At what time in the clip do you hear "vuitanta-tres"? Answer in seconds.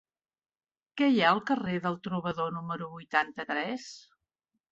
2.95-3.85